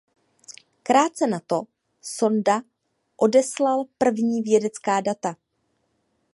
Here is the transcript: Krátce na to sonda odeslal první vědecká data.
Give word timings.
Krátce 0.83 1.27
na 1.27 1.39
to 1.47 1.61
sonda 2.01 2.61
odeslal 3.17 3.85
první 3.97 4.41
vědecká 4.41 5.01
data. 5.01 5.35